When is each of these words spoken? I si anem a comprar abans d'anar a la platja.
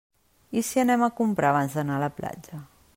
I 0.61 0.63
si 0.69 0.81
anem 0.85 1.05
a 1.07 1.11
comprar 1.21 1.51
abans 1.55 1.77
d'anar 1.77 1.99
a 2.01 2.05
la 2.07 2.13
platja. 2.21 2.65